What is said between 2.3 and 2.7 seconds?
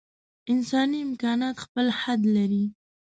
لري.